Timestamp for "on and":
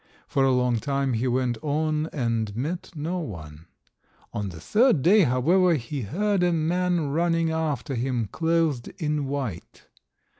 1.61-2.55